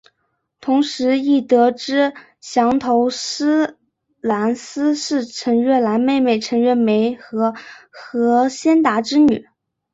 [0.61, 3.77] 同时亦得知降头师
[4.19, 7.53] 蓝丝是陈月兰妹妹陈月梅和
[7.91, 9.47] 何先达之女。